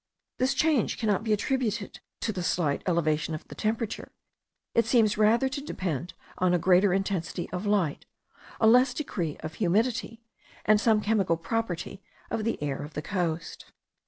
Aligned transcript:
This 0.39 0.55
change 0.55 0.97
cannot 0.97 1.23
be 1.23 1.31
attributed 1.31 1.99
to 2.21 2.33
the 2.33 2.41
slight 2.41 2.81
elevation 2.87 3.35
of 3.35 3.47
the 3.47 3.53
temperature; 3.53 4.11
it 4.73 4.87
seems 4.87 5.15
rather 5.15 5.47
to 5.49 5.61
depend 5.61 6.15
on 6.39 6.55
a 6.55 6.57
greater 6.57 6.91
intensity 6.91 7.47
of 7.51 7.67
light, 7.67 8.07
a 8.59 8.65
less 8.65 8.95
degree 8.95 9.37
of 9.41 9.53
humidity, 9.53 10.23
and 10.65 10.81
some 10.81 11.01
chemical 11.01 11.37
property 11.37 12.01
of 12.31 12.45
the 12.45 12.59
air 12.63 12.81
of 12.81 12.95
the 12.95 13.03
coast. 13.03 13.71